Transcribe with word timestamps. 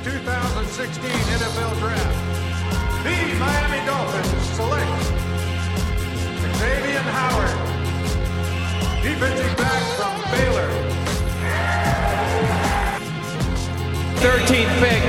In 0.00 0.14
the 0.14 0.18
2016 0.18 1.10
NFL 1.10 1.78
Draft. 1.78 3.04
The 3.04 3.34
Miami 3.38 3.84
Dolphins 3.86 4.44
select 4.56 5.02
Xavier 6.56 7.00
Howard, 7.00 7.56
defensive 9.02 9.56
back 9.56 9.82
from 9.96 10.14
Baylor. 10.32 10.70
13th 14.20 14.74
pick 14.80 15.02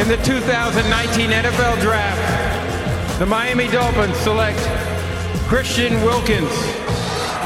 in 0.00 0.08
the 0.08 0.22
2019 0.24 1.30
NFL 1.30 1.80
Draft. 1.80 3.18
The 3.18 3.26
Miami 3.26 3.68
Dolphins 3.68 4.16
select 4.18 4.60
Christian 5.48 5.94
Wilkins, 6.02 6.54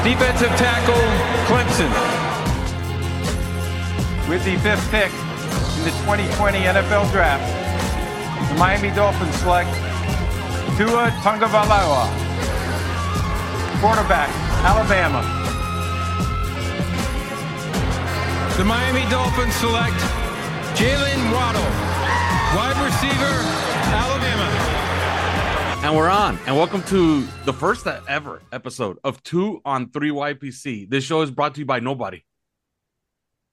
defensive 0.03 0.53
tackle, 0.55 1.03
Clemson. 1.47 1.91
With 4.29 4.43
the 4.43 4.57
fifth 4.57 4.91
pick 4.91 5.11
in 5.11 5.26
the 5.87 5.93
2020 6.03 6.59
NFL 6.59 7.09
Draft, 7.13 7.39
the 8.51 8.59
Miami 8.59 8.93
Dolphins 8.93 9.33
select 9.35 9.73
Tua 10.75 11.07
Tagovailoa, 11.23 12.11
quarterback, 13.79 14.27
Alabama. 14.67 15.23
The 18.57 18.65
Miami 18.65 19.09
Dolphins 19.09 19.55
select 19.55 19.95
Jaylen 20.75 21.31
Waddle, 21.31 21.71
wide 22.51 22.75
receiver, 22.83 23.35
Alabama. 23.95 24.49
And 25.85 25.95
we're 25.95 26.09
on. 26.09 26.37
And 26.47 26.57
welcome 26.57 26.83
to 26.83 27.25
the 27.45 27.53
first 27.53 27.87
ever 27.87 28.41
episode 28.51 28.99
of 29.05 29.23
Two 29.23 29.61
on 29.63 29.89
Three 29.91 30.11
YPC. 30.11 30.89
This 30.89 31.05
show 31.05 31.21
is 31.21 31.31
brought 31.31 31.53
to 31.53 31.61
you 31.61 31.65
by 31.65 31.79
nobody. 31.79 32.25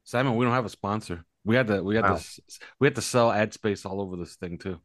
Simon, 0.02 0.34
we 0.34 0.44
don't 0.44 0.54
have 0.54 0.66
a 0.66 0.70
sponsor. 0.70 1.24
We 1.44 1.56
had 1.56 1.66
to 1.68 1.82
we 1.82 1.96
had 1.96 2.04
Wow. 2.04 2.16
to 2.16 2.42
we 2.80 2.86
had 2.86 2.94
to 2.94 3.02
sell 3.02 3.30
ad 3.30 3.52
space 3.52 3.84
all 3.84 4.00
over 4.00 4.16
this 4.16 4.36
thing 4.36 4.58
too. 4.58 4.80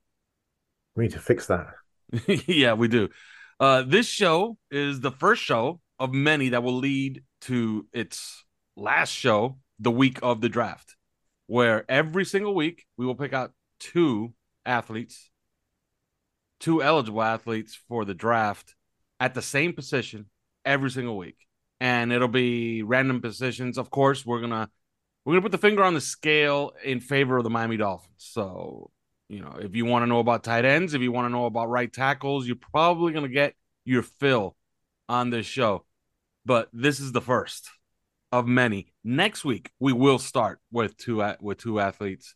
We 0.96 1.04
need 1.06 1.14
to 1.14 1.20
fix 1.20 1.48
that. 1.48 1.68
yeah, 2.48 2.74
we 2.74 2.88
do. 2.88 3.10
Uh, 3.60 3.84
this 3.84 4.08
show 4.08 4.58
is 4.72 5.00
the 5.00 5.12
first 5.12 5.42
show 5.44 5.80
of 6.00 6.14
many 6.14 6.50
that 6.50 6.64
will 6.64 6.78
lead 6.78 7.24
to 7.42 7.88
its 7.94 8.44
last 8.76 9.12
show 9.12 9.58
the 9.80 9.92
week 9.92 10.20
of 10.24 10.42
the 10.42 10.50
draft, 10.50 10.96
where 11.48 11.86
every 11.90 12.26
single 12.26 12.56
week 12.56 12.86
we 12.98 13.06
will 13.06 13.16
pick 13.16 13.34
out 13.34 13.52
two 13.80 14.34
athletes, 14.66 15.30
two 16.60 16.82
eligible 16.84 17.22
athletes 17.22 17.80
for 17.88 18.06
the 18.06 18.14
draft 18.14 18.76
at 19.20 19.34
the 19.34 19.42
same 19.42 19.74
position 19.74 20.26
every 20.66 20.90
single 20.90 21.18
week. 21.18 21.38
And 21.80 22.12
it'll 22.12 22.28
be 22.28 22.84
random 22.84 23.22
positions. 23.22 23.78
Of 23.78 23.90
course, 23.90 24.26
we're 24.26 24.42
gonna 24.42 24.70
we're 25.24 25.34
gonna 25.34 25.42
put 25.42 25.52
the 25.52 25.58
finger 25.58 25.84
on 25.84 25.94
the 25.94 26.02
scale 26.02 26.74
in 26.84 27.00
favor 27.00 27.38
of 27.38 27.44
the 27.44 27.50
Miami 27.50 27.78
Dolphins. 27.78 28.14
So 28.18 28.92
you 29.28 29.42
know, 29.42 29.58
if 29.60 29.76
you 29.76 29.86
want 29.86 30.04
to 30.04 30.08
know 30.08 30.20
about 30.20 30.44
tight 30.44 30.66
ends, 30.66 30.94
if 30.94 31.02
you 31.02 31.12
want 31.12 31.26
to 31.26 31.30
know 31.30 31.46
about 31.46 31.70
right 31.70 31.92
tackles, 31.92 32.48
you're 32.48 32.56
probably 32.56 33.14
to 33.26 33.30
get 33.30 33.54
your 33.86 34.02
fill 34.02 34.56
on 35.08 35.30
this 35.30 35.46
show. 35.46 35.86
But 36.46 36.70
this 36.74 37.00
is 37.00 37.12
the 37.12 37.22
first 37.22 37.70
of 38.32 38.48
many. 38.48 38.92
Next 39.04 39.46
week 39.46 39.72
we 39.80 39.94
will 39.94 40.20
start 40.20 40.60
with 40.72 40.98
two 40.98 41.24
with 41.42 41.58
two 41.60 41.80
athletes. 41.80 42.36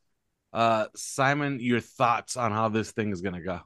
Uh 0.51 0.85
Simon, 0.95 1.59
your 1.59 1.79
thoughts 1.79 2.37
on 2.37 2.51
how 2.51 2.69
this 2.69 2.91
thing 2.91 3.11
is 3.11 3.21
to 3.21 3.41
go? 3.41 3.61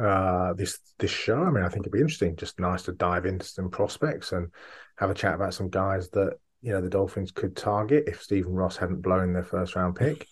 Uh, 0.00 0.54
this 0.54 0.78
this 0.98 1.10
show, 1.10 1.42
I 1.42 1.50
mean, 1.50 1.64
I 1.64 1.68
think 1.68 1.82
it'd 1.82 1.92
be 1.92 2.00
interesting. 2.00 2.36
Just 2.36 2.58
nice 2.58 2.82
to 2.84 2.92
dive 2.92 3.26
into 3.26 3.44
some 3.44 3.68
prospects 3.68 4.32
and 4.32 4.48
have 4.96 5.10
a 5.10 5.14
chat 5.14 5.34
about 5.34 5.54
some 5.54 5.68
guys 5.68 6.08
that 6.10 6.38
you 6.62 6.72
know 6.72 6.80
the 6.80 6.88
Dolphins 6.88 7.30
could 7.30 7.56
target 7.56 8.04
if 8.06 8.22
Stephen 8.22 8.52
Ross 8.52 8.76
hadn't 8.76 9.02
blown 9.02 9.32
their 9.32 9.44
first 9.44 9.76
round 9.76 9.96
pick. 9.96 10.26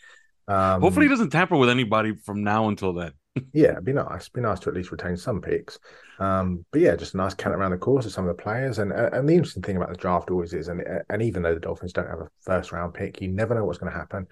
Um, 0.49 0.81
Hopefully 0.81 1.07
he 1.07 1.11
doesn't 1.11 1.31
tamper 1.31 1.57
with 1.57 1.69
anybody 1.69 2.15
from 2.15 2.43
now 2.43 2.69
until 2.69 2.93
then. 2.93 3.13
yeah, 3.53 3.73
it'd 3.73 3.85
be 3.85 3.93
nice. 3.93 4.23
It'd 4.23 4.33
be 4.33 4.41
nice 4.41 4.61
to 4.61 4.71
at 4.71 4.75
least 4.75 4.91
retain 4.91 5.17
some 5.17 5.41
picks. 5.41 5.79
Um, 6.19 6.65
but 6.73 6.81
yeah, 6.81 6.97
just 6.97 7.15
a 7.15 7.19
nice 7.19 7.35
count 7.35 7.55
around 7.55 7.71
the 7.71 7.79
course 7.79 8.07
of 8.07 8.13
some 8.13 8.29
of 8.29 8.37
the 8.37 8.43
players. 8.43 8.79
And 8.79 8.93
uh, 8.93 9.11
and 9.13 9.29
the 9.29 9.35
interesting 9.35 9.63
thing 9.63 9.77
about 9.77 9.91
the 9.91 9.97
draft 9.97 10.31
always 10.31 10.53
is, 10.53 10.69
and 10.69 10.83
and 11.09 11.23
even 11.23 11.43
though 11.43 11.55
the 11.55 11.61
Dolphins 11.61 11.93
don't 11.93 12.09
have 12.09 12.21
a 12.21 12.29
first 12.41 12.73
round 12.73 12.95
pick, 12.95 13.21
you 13.21 13.29
never 13.29 13.55
know 13.55 13.65
what's 13.65 13.79
going 13.79 13.93
to 13.93 13.99
happen 13.99 14.27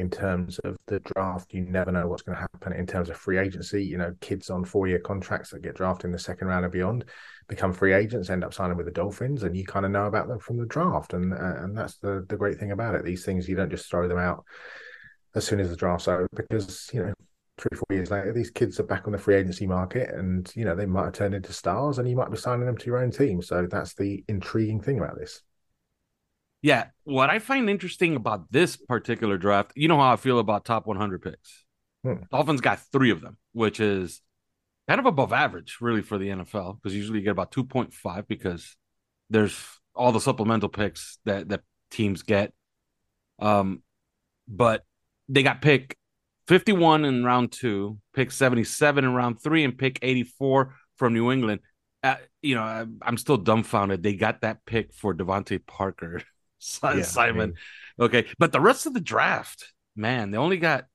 in 0.00 0.10
terms 0.10 0.58
of 0.60 0.76
the 0.86 1.00
draft. 1.00 1.52
You 1.52 1.62
never 1.62 1.92
know 1.92 2.08
what's 2.08 2.22
going 2.22 2.36
to 2.36 2.40
happen 2.40 2.72
in 2.72 2.86
terms 2.86 3.10
of 3.10 3.16
free 3.16 3.38
agency. 3.38 3.84
You 3.84 3.98
know, 3.98 4.14
kids 4.20 4.50
on 4.50 4.64
four 4.64 4.88
year 4.88 4.98
contracts 4.98 5.50
that 5.50 5.62
get 5.62 5.76
drafted 5.76 6.06
in 6.06 6.12
the 6.12 6.18
second 6.18 6.48
round 6.48 6.64
and 6.64 6.72
beyond 6.72 7.04
become 7.48 7.72
free 7.72 7.92
agents, 7.92 8.30
end 8.30 8.44
up 8.44 8.54
signing 8.54 8.76
with 8.76 8.86
the 8.86 8.92
Dolphins, 8.92 9.42
and 9.42 9.56
you 9.56 9.64
kind 9.64 9.84
of 9.84 9.92
know 9.92 10.06
about 10.06 10.28
them 10.28 10.38
from 10.38 10.56
the 10.56 10.66
draft. 10.66 11.12
And 11.12 11.32
uh, 11.32 11.62
and 11.62 11.76
that's 11.76 11.98
the 11.98 12.24
the 12.28 12.36
great 12.36 12.58
thing 12.58 12.72
about 12.72 12.94
it. 12.94 13.04
These 13.04 13.24
things 13.24 13.48
you 13.48 13.56
don't 13.56 13.70
just 13.70 13.90
throw 13.90 14.08
them 14.08 14.18
out 14.18 14.44
as 15.34 15.44
soon 15.44 15.60
as 15.60 15.70
the 15.70 15.76
draft's 15.76 16.08
over 16.08 16.26
because 16.34 16.90
you 16.92 17.00
know 17.00 17.14
three 17.58 17.76
four 17.76 17.96
years 17.96 18.10
later 18.10 18.32
these 18.32 18.50
kids 18.50 18.80
are 18.80 18.84
back 18.84 19.06
on 19.06 19.12
the 19.12 19.18
free 19.18 19.36
agency 19.36 19.66
market 19.66 20.10
and 20.14 20.50
you 20.56 20.64
know 20.64 20.74
they 20.74 20.86
might 20.86 21.04
have 21.04 21.12
turned 21.12 21.34
into 21.34 21.52
stars 21.52 21.98
and 21.98 22.08
you 22.08 22.16
might 22.16 22.30
be 22.30 22.36
signing 22.36 22.66
them 22.66 22.76
to 22.76 22.86
your 22.86 22.98
own 22.98 23.10
team 23.10 23.42
so 23.42 23.66
that's 23.70 23.94
the 23.94 24.24
intriguing 24.28 24.80
thing 24.80 24.98
about 24.98 25.16
this 25.16 25.42
Yeah, 26.62 26.86
what 27.04 27.30
I 27.30 27.38
find 27.38 27.70
interesting 27.70 28.16
about 28.16 28.52
this 28.52 28.76
particular 28.76 29.38
draft, 29.38 29.72
you 29.76 29.88
know 29.88 29.96
how 29.96 30.12
I 30.12 30.16
feel 30.16 30.38
about 30.38 30.64
top 30.64 30.86
100 30.86 31.22
picks. 31.22 31.64
Hmm. 32.04 32.24
Dolphins 32.30 32.60
got 32.60 32.80
three 32.92 33.10
of 33.10 33.20
them, 33.20 33.36
which 33.52 33.80
is 33.80 34.20
kind 34.88 35.00
of 35.00 35.06
above 35.06 35.32
average, 35.32 35.78
really, 35.80 36.02
for 36.02 36.18
the 36.18 36.28
NFL, 36.28 36.76
because 36.76 36.94
usually 36.94 37.18
you 37.18 37.24
get 37.24 37.30
about 37.30 37.52
2.5 37.52 38.26
because 38.26 38.76
there's 39.30 39.58
all 39.94 40.12
the 40.12 40.20
supplemental 40.20 40.68
picks 40.68 41.18
that 41.24 41.48
that 41.48 41.62
teams 41.90 42.22
get. 42.22 42.52
Um, 43.38 43.82
but 44.48 44.84
they 45.28 45.42
got 45.42 45.62
pick 45.62 45.96
51 46.48 47.04
in 47.04 47.24
round 47.24 47.52
two, 47.52 47.98
pick 48.14 48.30
77 48.30 49.04
in 49.04 49.14
round 49.14 49.40
three, 49.40 49.64
and 49.64 49.78
pick 49.78 49.98
84 50.02 50.74
from 50.96 51.14
New 51.14 51.30
England. 51.30 51.60
Uh, 52.02 52.16
you 52.42 52.54
know, 52.54 52.62
I, 52.62 52.86
I'm 53.02 53.16
still 53.16 53.36
dumbfounded. 53.36 54.02
They 54.02 54.14
got 54.14 54.40
that 54.40 54.64
pick 54.66 54.92
for 54.92 55.14
DeVante 55.14 55.64
Parker, 55.64 56.22
Si- 56.60 56.80
Yeah, 56.84 56.92
I 56.98 57.02
Simon. 57.02 57.50
mean- 57.50 57.58
Okay, 57.98 58.26
but 58.38 58.52
the 58.52 58.60
rest 58.60 58.86
of 58.86 58.94
the 58.94 59.00
draft, 59.00 59.72
man, 59.96 60.30
they 60.30 60.38
only 60.38 60.56
got 60.56 60.86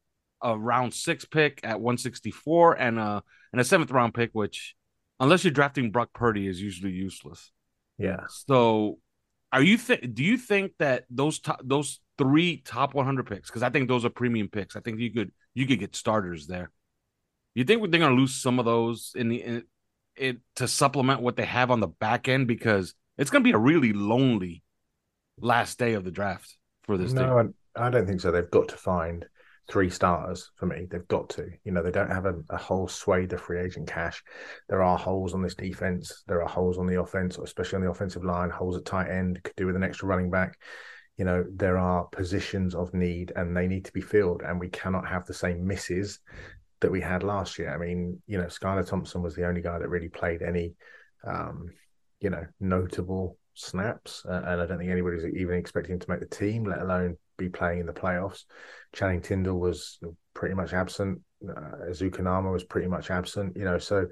a 0.41 0.57
round 0.57 0.93
six 0.93 1.25
pick 1.25 1.59
at 1.63 1.79
164 1.81 2.73
and 2.79 2.97
a 2.99 3.21
and 3.51 3.59
a 3.61 3.63
seventh 3.63 3.91
round 3.91 4.13
pick, 4.13 4.31
which 4.33 4.75
unless 5.19 5.43
you're 5.43 5.51
drafting 5.51 5.91
Brock 5.91 6.09
Purdy, 6.13 6.47
is 6.47 6.61
usually 6.61 6.91
useless. 6.93 7.51
yeah 7.97 8.21
So, 8.29 8.99
are 9.51 9.61
you 9.61 9.77
th- 9.77 10.09
do 10.13 10.23
you 10.23 10.37
think 10.37 10.73
that 10.79 11.05
those 11.09 11.39
top 11.39 11.61
those 11.63 11.99
three 12.17 12.57
top 12.57 12.93
100 12.93 13.25
picks? 13.27 13.49
Because 13.49 13.63
I 13.63 13.69
think 13.69 13.87
those 13.87 14.03
are 14.05 14.09
premium 14.09 14.47
picks. 14.49 14.75
I 14.75 14.79
think 14.81 14.99
you 14.99 15.11
could 15.11 15.31
you 15.53 15.65
could 15.67 15.79
get 15.79 15.95
starters 15.95 16.47
there. 16.47 16.71
You 17.53 17.63
think 17.63 17.81
they're 17.89 17.99
going 17.99 18.15
to 18.15 18.21
lose 18.21 18.35
some 18.35 18.59
of 18.59 18.65
those 18.65 19.13
in 19.15 19.29
the 19.29 19.41
in, 19.41 19.63
it 20.17 20.37
to 20.57 20.67
supplement 20.67 21.21
what 21.21 21.35
they 21.37 21.45
have 21.45 21.71
on 21.71 21.79
the 21.79 21.87
back 21.87 22.27
end 22.27 22.47
because 22.47 22.93
it's 23.17 23.29
going 23.29 23.43
to 23.43 23.47
be 23.47 23.53
a 23.53 23.57
really 23.57 23.93
lonely 23.93 24.63
last 25.39 25.79
day 25.79 25.93
of 25.93 26.03
the 26.03 26.11
draft 26.11 26.55
for 26.83 26.97
this 26.97 27.13
team. 27.13 27.23
no 27.23 27.51
I, 27.75 27.87
I 27.87 27.89
don't 27.89 28.07
think 28.07 28.21
so. 28.21 28.31
They've 28.31 28.49
got 28.49 28.69
to 28.69 28.77
find 28.77 29.25
three 29.67 29.89
starters 29.89 30.51
for 30.55 30.65
me. 30.67 30.87
They've 30.89 31.07
got 31.07 31.29
to. 31.31 31.49
You 31.63 31.71
know 31.71 31.83
they 31.83 31.91
don't 31.91 32.11
have 32.11 32.25
a, 32.25 32.35
a 32.49 32.57
whole 32.57 32.87
swathe 32.87 33.33
of 33.33 33.41
free 33.41 33.59
agent 33.59 33.87
cash. 33.87 34.23
There 34.69 34.83
are 34.83 34.97
holes 34.97 35.33
on 35.33 35.41
this 35.41 35.55
defense. 35.55 36.23
There 36.27 36.41
are 36.41 36.49
holes 36.49 36.77
on 36.77 36.87
the 36.87 36.99
offense 36.99 37.37
especially 37.37 37.77
on 37.77 37.83
the 37.83 37.91
offensive 37.91 38.23
line. 38.23 38.49
Holes 38.49 38.77
at 38.77 38.85
tight 38.85 39.09
end 39.09 39.41
could 39.43 39.55
do 39.55 39.65
with 39.65 39.75
an 39.75 39.83
extra 39.83 40.07
running 40.07 40.29
back. 40.29 40.57
You 41.17 41.25
know, 41.25 41.45
there 41.49 41.77
are 41.77 42.05
positions 42.05 42.75
of 42.75 42.93
need 42.93 43.31
and 43.35 43.55
they 43.55 43.67
need 43.67 43.85
to 43.85 43.93
be 43.93 44.01
filled, 44.01 44.41
and 44.41 44.59
we 44.59 44.69
cannot 44.69 45.07
have 45.07 45.25
the 45.25 45.33
same 45.33 45.65
misses 45.65 46.19
that 46.81 46.91
we 46.91 47.01
had 47.01 47.23
last 47.23 47.57
year. 47.57 47.73
I 47.73 47.77
mean, 47.77 48.21
you 48.27 48.37
know, 48.37 48.45
Skylar 48.45 48.87
Thompson 48.87 49.21
was 49.21 49.33
the 49.33 49.47
only 49.47 49.61
guy 49.61 49.79
that 49.79 49.89
really 49.89 50.09
played 50.09 50.41
any, 50.41 50.75
um, 51.25 51.69
you 52.19 52.29
know, 52.29 52.45
notable 52.59 53.37
snaps, 53.55 54.23
uh, 54.27 54.41
and 54.45 54.61
I 54.61 54.65
don't 54.65 54.77
think 54.77 54.91
anybody's 54.91 55.25
even 55.25 55.57
expecting 55.57 55.99
to 55.99 56.09
make 56.09 56.19
the 56.19 56.27
team, 56.27 56.65
let 56.65 56.81
alone 56.81 57.17
be 57.37 57.49
playing 57.49 57.79
in 57.79 57.85
the 57.85 57.93
playoffs. 57.93 58.43
Channing 58.93 59.21
Tindall 59.21 59.59
was 59.59 59.99
pretty 60.33 60.55
much 60.55 60.73
absent. 60.73 61.21
Uh, 61.47 61.89
Ezukanma 61.89 62.51
was 62.51 62.63
pretty 62.63 62.87
much 62.87 63.11
absent. 63.11 63.55
You 63.57 63.65
know, 63.65 63.77
so 63.77 64.07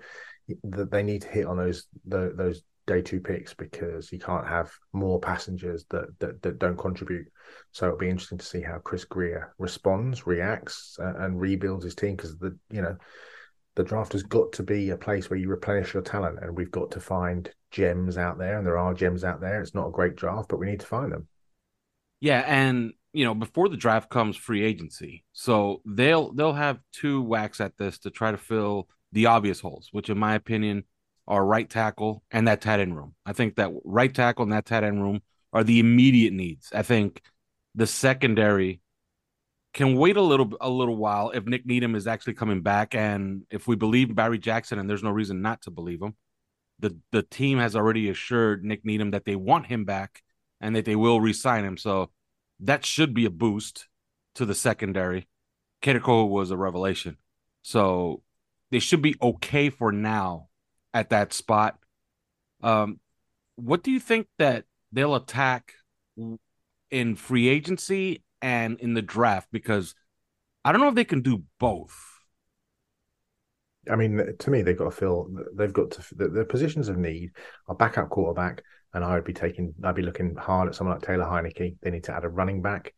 they 0.63 1.03
need 1.03 1.21
to 1.21 1.27
hit 1.27 1.45
on 1.45 1.57
those 1.57 1.87
the, 2.05 2.33
those 2.35 2.63
day 2.85 3.01
two 3.01 3.21
picks 3.21 3.53
because 3.53 4.11
you 4.11 4.19
can't 4.19 4.47
have 4.47 4.71
more 4.91 5.19
passengers 5.19 5.85
that, 5.89 6.07
that, 6.19 6.41
that 6.41 6.59
don't 6.59 6.77
contribute. 6.77 7.27
So 7.71 7.87
it'll 7.87 7.97
be 7.97 8.09
interesting 8.09 8.39
to 8.39 8.45
see 8.45 8.61
how 8.61 8.79
Chris 8.79 9.05
Grier 9.05 9.53
responds, 9.57 10.27
reacts, 10.27 10.97
uh, 10.99 11.13
and 11.19 11.39
rebuilds 11.39 11.85
his 11.85 11.95
team 11.95 12.15
because 12.15 12.37
the 12.37 12.57
you 12.69 12.81
know 12.81 12.97
the 13.75 13.83
draft 13.83 14.13
has 14.13 14.23
got 14.23 14.51
to 14.53 14.63
be 14.63 14.89
a 14.89 14.97
place 14.97 15.29
where 15.29 15.39
you 15.39 15.49
replenish 15.49 15.93
your 15.93 16.03
talent, 16.03 16.39
and 16.41 16.55
we've 16.55 16.71
got 16.71 16.91
to 16.91 16.99
find 16.99 17.49
gems 17.71 18.17
out 18.17 18.37
there, 18.37 18.57
and 18.57 18.65
there 18.65 18.77
are 18.77 18.93
gems 18.93 19.23
out 19.23 19.41
there. 19.41 19.61
It's 19.61 19.73
not 19.73 19.87
a 19.87 19.91
great 19.91 20.15
draft, 20.15 20.49
but 20.49 20.59
we 20.59 20.67
need 20.67 20.79
to 20.81 20.85
find 20.85 21.11
them. 21.11 21.27
Yeah, 22.19 22.43
and 22.45 22.93
you 23.11 23.25
know 23.25 23.33
before 23.33 23.69
the 23.69 23.77
draft 23.77 24.09
comes 24.09 24.37
free 24.37 24.63
agency, 24.63 25.25
so 25.33 25.81
they'll 25.85 26.31
they'll 26.33 26.53
have 26.53 26.79
two 26.91 27.21
whacks 27.21 27.59
at 27.59 27.77
this 27.77 27.97
to 27.99 28.11
try 28.11 28.31
to 28.31 28.37
fill 28.37 28.87
the 29.11 29.25
obvious 29.25 29.59
holes, 29.59 29.89
which 29.91 30.09
in 30.09 30.17
my 30.17 30.35
opinion 30.35 30.83
are 31.27 31.45
right 31.45 31.69
tackle 31.69 32.23
and 32.31 32.47
that 32.47 32.61
tight 32.61 32.79
end 32.79 32.95
room. 32.95 33.15
I 33.25 33.33
think 33.33 33.55
that 33.55 33.71
right 33.83 34.13
tackle 34.13 34.43
and 34.43 34.51
that 34.53 34.65
tight 34.65 34.83
end 34.83 35.01
room 35.01 35.21
are 35.51 35.63
the 35.63 35.79
immediate 35.79 36.33
needs. 36.33 36.71
I 36.73 36.81
think 36.81 37.21
the 37.75 37.87
secondary 37.87 38.81
can 39.73 39.95
wait 39.95 40.17
a 40.17 40.21
little 40.21 40.55
a 40.61 40.69
little 40.69 40.95
while 40.95 41.31
if 41.31 41.45
Nik 41.45 41.65
Needham 41.65 41.95
is 41.95 42.07
actually 42.07 42.35
coming 42.35 42.61
back 42.61 42.93
and 42.93 43.43
if 43.49 43.67
we 43.67 43.75
believe 43.75 44.13
Barry 44.15 44.37
Jackson 44.37 44.77
and 44.79 44.89
there's 44.89 45.03
no 45.03 45.09
reason 45.09 45.41
not 45.41 45.63
to 45.63 45.71
believe 45.71 46.01
him. 46.01 46.15
The 46.79 46.97
the 47.11 47.23
team 47.23 47.57
has 47.57 47.75
already 47.75 48.09
assured 48.09 48.63
Nik 48.63 48.85
Needham 48.85 49.11
that 49.11 49.25
they 49.25 49.35
want 49.35 49.65
him 49.65 49.85
back 49.85 50.21
and 50.61 50.75
that 50.75 50.85
they 50.85 50.95
will 50.95 51.19
re-sign 51.19 51.65
him. 51.65 51.77
So 51.77 52.11
that 52.59 52.85
should 52.85 53.13
be 53.13 53.25
a 53.25 53.29
boost 53.29 53.87
to 54.35 54.45
the 54.45 54.55
secondary. 54.55 55.27
Kader 55.81 55.99
was 56.25 56.51
a 56.51 56.57
revelation. 56.57 57.17
So 57.61 58.21
they 58.71 58.79
should 58.79 59.01
be 59.01 59.15
okay 59.21 59.69
for 59.69 59.91
now 59.91 60.49
at 60.93 61.09
that 61.09 61.33
spot. 61.33 61.79
Um, 62.61 62.99
what 63.55 63.83
do 63.83 63.91
you 63.91 63.99
think 63.99 64.27
that 64.39 64.65
they'll 64.91 65.15
attack 65.15 65.73
in 66.89 67.15
free 67.15 67.47
agency 67.49 68.23
and 68.43 68.79
in 68.79 68.93
the 68.93 69.01
draft? 69.01 69.47
Because 69.51 69.95
I 70.63 70.71
don't 70.71 70.81
know 70.81 70.89
if 70.89 70.95
they 70.95 71.05
can 71.05 71.21
do 71.21 71.43
both. 71.59 71.97
I 73.89 73.95
mean, 73.95 74.21
to 74.37 74.51
me, 74.51 74.61
they've 74.61 74.77
got 74.77 74.85
to 74.85 74.91
fill. 74.91 75.29
They've 75.55 75.73
got 75.73 75.91
to 75.91 76.15
the, 76.15 76.27
the 76.29 76.45
positions 76.45 76.87
of 76.87 76.97
need 76.97 77.31
are 77.67 77.75
backup 77.75 78.09
quarterback, 78.09 78.63
and 78.93 79.03
I 79.03 79.15
would 79.15 79.25
be 79.25 79.33
taking. 79.33 79.73
I'd 79.83 79.95
be 79.95 80.01
looking 80.01 80.35
hard 80.35 80.67
at 80.69 80.75
someone 80.75 80.95
like 80.95 81.05
Taylor 81.05 81.25
Heinicke. 81.25 81.75
They 81.81 81.91
need 81.91 82.05
to 82.05 82.13
add 82.13 82.23
a 82.23 82.29
running 82.29 82.61
back, 82.61 82.93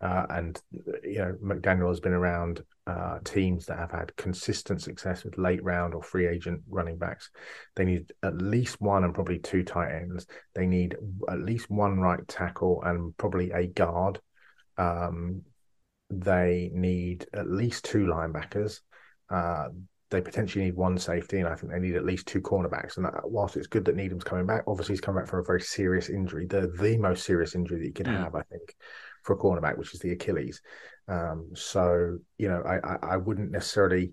uh, 0.00 0.26
and 0.30 0.60
you 1.02 1.18
know 1.18 1.36
McDaniel 1.42 1.88
has 1.88 2.00
been 2.00 2.14
around 2.14 2.62
uh, 2.86 3.18
teams 3.22 3.66
that 3.66 3.78
have 3.78 3.90
had 3.90 4.16
consistent 4.16 4.80
success 4.80 5.24
with 5.24 5.36
late 5.36 5.62
round 5.62 5.94
or 5.94 6.02
free 6.02 6.26
agent 6.26 6.62
running 6.70 6.96
backs. 6.96 7.30
They 7.76 7.84
need 7.84 8.12
at 8.22 8.40
least 8.40 8.80
one 8.80 9.04
and 9.04 9.14
probably 9.14 9.38
two 9.38 9.62
tight 9.62 9.92
ends. 9.94 10.26
They 10.54 10.66
need 10.66 10.96
at 11.28 11.40
least 11.40 11.70
one 11.70 12.00
right 12.00 12.26
tackle 12.28 12.82
and 12.82 13.14
probably 13.18 13.50
a 13.50 13.66
guard. 13.66 14.20
Um, 14.76 15.42
they 16.10 16.70
need 16.72 17.26
at 17.32 17.50
least 17.50 17.84
two 17.84 18.06
linebackers. 18.06 18.80
Uh, 19.30 19.68
they 20.10 20.20
potentially 20.20 20.64
need 20.64 20.74
one 20.74 20.98
safety, 20.98 21.38
and 21.38 21.48
I 21.48 21.54
think 21.54 21.72
they 21.72 21.78
need 21.78 21.94
at 21.94 22.04
least 22.04 22.26
two 22.26 22.40
cornerbacks. 22.40 22.96
And 22.96 23.06
that, 23.06 23.30
whilst 23.30 23.56
it's 23.56 23.68
good 23.68 23.84
that 23.84 23.94
Needham's 23.94 24.24
coming 24.24 24.46
back, 24.46 24.64
obviously 24.66 24.94
he's 24.94 25.00
coming 25.00 25.22
back 25.22 25.30
from 25.30 25.38
a 25.38 25.44
very 25.44 25.60
serious 25.60 26.08
injury, 26.08 26.46
the 26.46 26.72
the 26.80 26.96
most 26.98 27.24
serious 27.24 27.54
injury 27.54 27.78
that 27.78 27.86
you 27.86 27.92
could 27.92 28.06
mm. 28.06 28.18
have, 28.18 28.34
I 28.34 28.42
think, 28.42 28.74
for 29.22 29.34
a 29.34 29.38
cornerback, 29.38 29.78
which 29.78 29.94
is 29.94 30.00
the 30.00 30.10
Achilles. 30.12 30.60
Um, 31.06 31.50
so 31.54 32.18
you 32.38 32.48
know, 32.48 32.62
I, 32.62 32.78
I, 32.78 32.98
I 33.12 33.16
wouldn't 33.16 33.52
necessarily. 33.52 34.12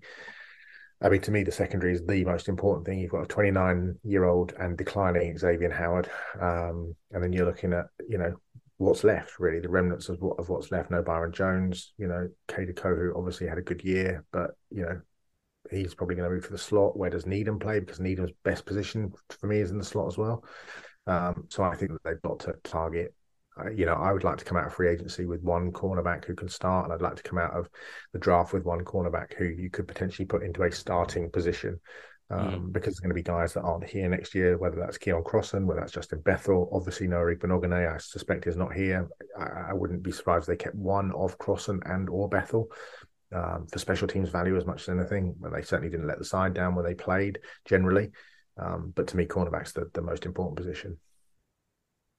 I 1.00 1.10
mean, 1.10 1.22
to 1.22 1.32
me, 1.32 1.44
the 1.44 1.52
secondary 1.52 1.94
is 1.94 2.04
the 2.04 2.26
most 2.26 2.50
important 2.50 2.88
thing. 2.88 2.98
You've 2.98 3.12
got 3.12 3.22
a 3.22 3.28
29 3.28 4.00
year 4.04 4.24
old 4.24 4.54
and 4.60 4.76
declining 4.76 5.38
Xavier 5.38 5.72
Howard, 5.72 6.10
um, 6.42 6.96
and 7.12 7.24
then 7.24 7.34
you're 7.34 7.46
looking 7.46 7.74
at 7.74 7.86
you 8.08 8.18
know 8.20 8.36
what's 8.78 9.04
left 9.04 9.40
really, 9.40 9.60
the 9.60 9.70
remnants 9.70 10.10
of 10.10 10.22
what 10.22 10.40
of 10.40 10.50
what's 10.50 10.72
left. 10.72 10.92
No 10.92 11.02
Byron 11.02 11.32
Jones, 11.32 11.94
you 11.98 12.08
know, 12.08 12.30
Kader 12.48 12.74
Kohou 12.74 13.18
obviously 13.18 13.48
had 13.48 13.58
a 13.58 13.64
good 13.64 13.84
year, 13.84 14.24
but 14.32 14.52
you 14.72 14.84
know 14.84 15.02
he's 15.70 15.94
probably 15.94 16.16
going 16.16 16.30
to 16.30 16.34
move 16.34 16.46
to 16.46 16.52
the 16.52 16.58
slot. 16.58 16.98
Where 16.98 17.10
does 17.10 17.26
Needham 17.26 17.60
play? 17.60 17.80
Because 17.82 18.00
Needham's 18.00 18.32
best 18.44 18.66
position 18.66 19.12
for 19.30 19.48
me 19.48 19.60
is 19.60 19.72
in 19.72 19.78
the 19.78 19.84
slot 19.84 20.08
as 20.08 20.18
well. 20.18 20.46
Um, 21.08 21.46
so 21.50 21.64
I 21.64 21.76
think 21.76 21.92
that 21.92 22.04
they've 22.04 22.22
got 22.22 22.40
to 22.42 22.56
target 22.64 23.14
you 23.76 23.86
know, 23.86 23.96
I 23.96 24.14
would 24.14 24.24
like 24.24 24.38
to 24.38 24.46
come 24.46 24.58
out 24.58 24.68
of 24.68 24.74
free 24.74 24.90
agency 24.90 25.26
with 25.26 25.42
one 25.42 25.72
cornerback 25.72 26.26
who 26.26 26.36
can 26.36 26.48
start, 26.50 26.86
and 26.86 26.94
I'd 26.94 27.02
like 27.02 27.16
to 27.16 27.24
come 27.24 27.40
out 27.40 27.54
of 27.54 27.70
the 28.14 28.20
draft 28.20 28.54
with 28.54 28.66
one 28.66 28.84
cornerback 28.84 29.34
who 29.34 29.46
you 29.46 29.70
could 29.70 29.88
potentially 29.88 30.26
put 30.26 30.44
into 30.44 30.64
a 30.64 30.72
starting 30.72 31.30
position. 31.32 31.80
Um, 32.30 32.40
mm. 32.40 32.74
Because 32.74 32.94
there's 32.94 33.00
going 33.00 33.10
to 33.10 33.16
be 33.16 33.24
guys 33.24 33.54
that 33.54 33.62
aren't 33.62 33.88
here 33.88 34.10
next 34.10 34.36
year, 34.36 34.58
whether 34.58 34.76
that's 34.76 34.98
Keion 34.98 35.24
Crossen, 35.24 35.66
whether 35.66 35.80
that's 35.80 35.94
Justin 35.94 36.20
Bethel. 36.20 36.70
Obviously, 36.74 37.08
Noah 37.08 37.34
Igbinoghene, 37.36 37.96
I 37.96 37.98
suspect, 38.00 38.48
is 38.48 38.58
not 38.58 38.74
here. 38.74 39.08
I, 39.40 39.70
I, 39.70 39.74
wouldn't 39.74 40.04
be 40.04 40.12
surprised 40.12 40.44
if 40.44 40.48
they 40.48 40.64
kept 40.64 40.76
one 40.76 41.14
of 41.14 41.38
Crossan 41.38 41.80
and 41.86 42.10
or 42.10 42.28
Bethel 42.28 42.70
um, 43.34 43.68
for 43.72 43.80
special 43.80 44.10
teams 44.10 44.30
value 44.30 44.58
as 44.58 44.66
much 44.66 44.82
as 44.82 44.90
anything. 44.90 45.36
But 45.40 45.54
they 45.54 45.62
certainly 45.62 45.90
didn't 45.90 46.08
let 46.08 46.20
the 46.20 46.26
side 46.26 46.54
down 46.54 46.76
when 46.76 46.84
they 46.84 46.96
played 46.96 47.40
generally. 47.66 48.10
Um, 48.58 48.92
but 48.94 49.08
to 49.08 49.18
me, 49.18 49.26
cornerback's 49.26 49.72
the, 49.72 49.90
the 49.94 50.02
most 50.02 50.26
important 50.26 50.58
position. 50.58 50.98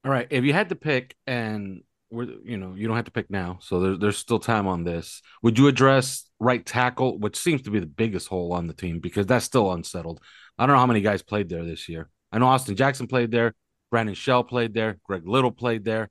All 0.05 0.11
right. 0.11 0.27
If 0.29 0.43
you 0.43 0.53
had 0.53 0.69
to 0.69 0.75
pick, 0.75 1.15
and 1.27 1.83
we're 2.11 2.27
you 2.43 2.57
know 2.57 2.73
you 2.75 2.87
don't 2.87 2.95
have 2.95 3.05
to 3.05 3.11
pick 3.11 3.29
now, 3.29 3.59
so 3.61 3.79
there's 3.79 3.99
there's 3.99 4.17
still 4.17 4.39
time 4.39 4.67
on 4.67 4.83
this. 4.83 5.21
Would 5.43 5.57
you 5.57 5.67
address 5.67 6.29
right 6.39 6.65
tackle, 6.65 7.19
which 7.19 7.35
seems 7.35 7.61
to 7.63 7.71
be 7.71 7.79
the 7.79 7.85
biggest 7.85 8.27
hole 8.27 8.53
on 8.53 8.67
the 8.67 8.73
team 8.73 8.99
because 8.99 9.25
that's 9.25 9.45
still 9.45 9.71
unsettled. 9.71 10.21
I 10.57 10.65
don't 10.65 10.75
know 10.75 10.79
how 10.79 10.87
many 10.87 11.01
guys 11.01 11.21
played 11.21 11.49
there 11.49 11.65
this 11.65 11.89
year. 11.89 12.09
I 12.31 12.39
know 12.39 12.47
Austin 12.47 12.75
Jackson 12.75 13.07
played 13.07 13.31
there, 13.31 13.55
Brandon 13.91 14.15
Shell 14.15 14.45
played 14.45 14.73
there, 14.73 14.97
Greg 15.03 15.27
Little 15.27 15.51
played 15.51 15.83
there. 15.83 16.09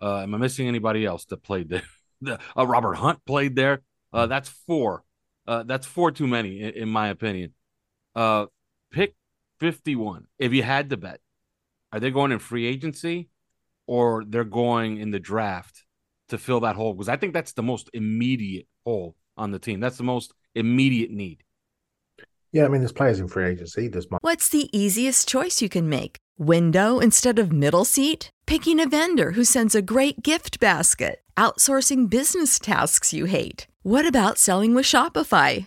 Uh, 0.00 0.20
am 0.20 0.34
I 0.34 0.38
missing 0.38 0.68
anybody 0.68 1.04
else 1.04 1.24
that 1.26 1.42
played 1.42 1.68
there? 1.68 1.82
the, 2.20 2.38
uh, 2.56 2.66
Robert 2.66 2.94
Hunt 2.94 3.24
played 3.24 3.56
there. 3.56 3.82
Uh, 4.12 4.26
that's 4.26 4.48
four. 4.48 5.02
Uh, 5.46 5.62
that's 5.62 5.86
four 5.86 6.10
too 6.10 6.26
many, 6.26 6.60
in, 6.60 6.70
in 6.70 6.88
my 6.88 7.08
opinion. 7.08 7.54
Uh, 8.14 8.46
pick 8.90 9.14
51 9.60 10.26
if 10.38 10.52
you 10.52 10.62
had 10.62 10.90
to 10.90 10.96
bet 10.96 11.20
are 11.92 12.00
they 12.00 12.10
going 12.10 12.32
in 12.32 12.38
free 12.38 12.66
agency 12.66 13.28
or 13.86 14.24
they're 14.26 14.44
going 14.44 14.98
in 14.98 15.10
the 15.10 15.20
draft 15.20 15.84
to 16.28 16.38
fill 16.38 16.60
that 16.60 16.76
hole? 16.76 16.94
Because 16.94 17.08
I 17.08 17.16
think 17.16 17.32
that's 17.32 17.52
the 17.52 17.62
most 17.62 17.90
immediate 17.92 18.66
hole 18.84 19.16
on 19.36 19.50
the 19.50 19.58
team. 19.58 19.80
That's 19.80 19.96
the 19.96 20.04
most 20.04 20.32
immediate 20.54 21.10
need. 21.10 21.42
Yeah, 22.52 22.64
I 22.64 22.68
mean, 22.68 22.80
there's 22.80 22.92
players 22.92 23.20
in 23.20 23.28
free 23.28 23.46
agency. 23.46 23.88
There's 23.88 24.10
my- 24.10 24.18
what's 24.22 24.48
the 24.48 24.70
easiest 24.76 25.28
choice 25.28 25.60
you 25.60 25.68
can 25.68 25.88
make? 25.88 26.16
Window 26.38 26.98
instead 27.00 27.38
of 27.38 27.52
middle 27.52 27.84
seat? 27.84 28.30
Picking 28.46 28.80
a 28.80 28.88
vendor 28.88 29.32
who 29.32 29.44
sends 29.44 29.74
a 29.74 29.82
great 29.82 30.22
gift 30.22 30.58
basket? 30.60 31.20
Outsourcing 31.36 32.08
business 32.08 32.58
tasks 32.58 33.12
you 33.12 33.26
hate? 33.26 33.66
What 33.82 34.06
about 34.06 34.38
selling 34.38 34.74
with 34.74 34.86
Shopify? 34.86 35.66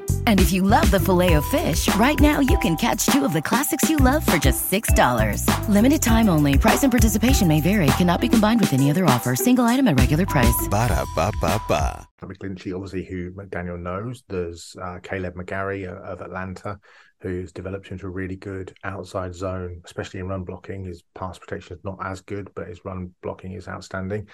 And 0.25 0.39
if 0.39 0.51
you 0.51 0.63
love 0.63 0.89
the 0.89 0.99
filet 0.99 1.33
of 1.33 1.45
fish, 1.45 1.93
right 1.95 2.19
now 2.19 2.39
you 2.39 2.57
can 2.59 2.75
catch 2.75 3.05
two 3.05 3.23
of 3.23 3.33
the 3.33 3.41
classics 3.41 3.89
you 3.89 3.97
love 3.97 4.25
for 4.25 4.37
just 4.37 4.71
$6. 4.71 5.45
Limited 5.69 6.01
time 6.01 6.29
only. 6.29 6.57
Price 6.57 6.81
and 6.81 6.91
participation 6.91 7.47
may 7.47 7.61
vary. 7.61 7.85
Cannot 7.97 8.21
be 8.21 8.29
combined 8.29 8.59
with 8.59 8.73
any 8.73 8.89
other 8.89 9.05
offer. 9.05 9.35
Single 9.35 9.65
item 9.65 9.87
at 9.87 9.99
regular 9.99 10.25
price. 10.25 10.67
Ba 10.69 10.87
da 10.87 11.05
ba 11.15 11.31
ba 11.39 11.61
ba. 11.67 12.07
McGlinchey, 12.23 12.73
obviously, 12.73 13.05
who 13.05 13.31
McDaniel 13.31 13.79
knows. 13.79 14.23
There's 14.27 14.75
uh, 14.81 14.99
Kaleb 14.99 15.33
McGary 15.33 15.87
uh, 15.87 16.01
of 16.01 16.21
Atlanta, 16.21 16.79
who's 17.21 17.51
developed 17.51 17.91
into 17.91 18.07
a 18.07 18.09
really 18.09 18.35
good 18.35 18.73
outside 18.83 19.33
zone, 19.33 19.81
especially 19.85 20.19
in 20.19 20.27
run 20.27 20.43
blocking. 20.43 20.85
His 20.85 21.03
pass 21.15 21.39
protection 21.39 21.77
is 21.77 21.83
not 21.83 21.97
as 22.03 22.21
good, 22.21 22.51
but 22.55 22.67
his 22.67 22.85
run 22.85 23.13
blocking 23.21 23.53
is 23.53 23.67
outstanding. 23.67 24.27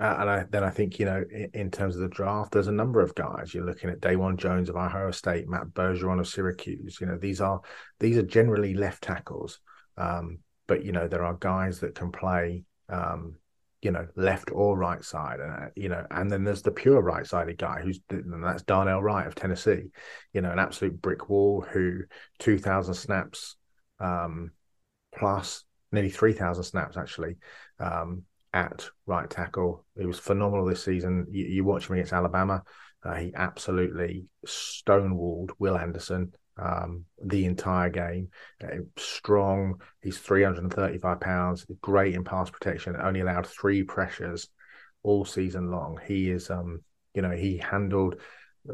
Uh, 0.00 0.16
and 0.18 0.30
I, 0.30 0.44
then 0.50 0.64
I 0.64 0.70
think, 0.70 0.98
you 0.98 1.06
know, 1.06 1.24
in, 1.30 1.50
in, 1.54 1.70
terms 1.70 1.94
of 1.94 2.02
the 2.02 2.08
draft, 2.08 2.50
there's 2.50 2.66
a 2.66 2.72
number 2.72 3.00
of 3.00 3.14
guys. 3.14 3.54
You're 3.54 3.64
looking 3.64 3.90
at 3.90 4.00
Dawand 4.00 4.38
Jones 4.38 4.68
of 4.68 4.74
Ohio 4.74 5.12
State, 5.12 5.48
Matt 5.48 5.68
Bergeron 5.68 6.18
of 6.18 6.26
Syracuse. 6.26 6.98
You 7.00 7.06
know, 7.06 7.16
these 7.16 7.40
are 7.40 7.60
these 8.00 8.16
are 8.16 8.22
generally 8.22 8.74
left 8.74 9.04
tackles. 9.04 9.60
Um, 9.96 10.38
but 10.66 10.84
you 10.84 10.90
know, 10.90 11.06
there 11.06 11.24
are 11.24 11.34
guys 11.34 11.78
that 11.80 11.94
can 11.94 12.10
play 12.10 12.64
um, 12.88 13.36
you 13.84 13.90
know, 13.90 14.08
left 14.16 14.50
or 14.50 14.76
right 14.78 15.04
side, 15.04 15.40
uh, 15.40 15.66
you 15.76 15.90
know, 15.90 16.06
and 16.10 16.32
then 16.32 16.42
there's 16.42 16.62
the 16.62 16.70
pure 16.70 17.02
right 17.02 17.26
sided 17.26 17.58
guy 17.58 17.82
who's 17.82 18.00
and 18.08 18.42
that's 18.42 18.62
Darnell 18.62 19.02
Wright 19.02 19.26
of 19.26 19.34
Tennessee, 19.34 19.90
you 20.32 20.40
know, 20.40 20.50
an 20.50 20.58
absolute 20.58 21.00
brick 21.00 21.28
wall 21.28 21.60
who 21.60 22.00
2,000 22.38 22.94
snaps 22.94 23.56
um, 24.00 24.52
plus 25.14 25.64
nearly 25.92 26.08
3,000 26.08 26.64
snaps 26.64 26.96
actually 26.96 27.36
um, 27.78 28.22
at 28.54 28.88
right 29.04 29.28
tackle. 29.28 29.84
He 29.98 30.06
was 30.06 30.18
phenomenal 30.18 30.64
this 30.64 30.84
season. 30.84 31.26
You, 31.30 31.44
you 31.44 31.64
watch 31.64 31.88
him 31.88 31.94
against 31.94 32.14
Alabama, 32.14 32.62
uh, 33.04 33.14
he 33.14 33.32
absolutely 33.34 34.26
stonewalled 34.46 35.50
Will 35.58 35.76
Anderson 35.76 36.32
um, 36.56 37.04
the 37.22 37.44
entire 37.44 37.90
game. 37.90 38.28
Uh, 38.62 38.78
strong. 38.96 39.80
He's 40.02 40.18
335 40.18 41.20
pounds. 41.20 41.66
Great 41.82 42.14
in 42.14 42.24
pass 42.24 42.48
protection. 42.48 42.96
Only 42.96 43.20
allowed 43.20 43.46
three 43.46 43.82
pressures 43.82 44.48
all 45.02 45.24
season 45.24 45.70
long. 45.70 45.98
He 46.06 46.30
is, 46.30 46.48
um, 46.48 46.82
you 47.12 47.22
know, 47.22 47.32
he 47.32 47.58
handled 47.58 48.20